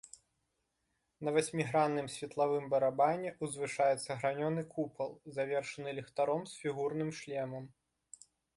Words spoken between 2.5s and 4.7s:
барабане ўзвышаецца гранёны